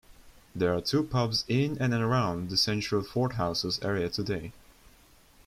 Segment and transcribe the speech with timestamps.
[0.55, 4.51] There are two pubs in and around the central Fordhouses area today.